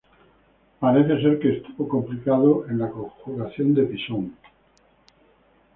[0.79, 4.35] Parece ser que estuvo complicado en la conjuración de Pisón.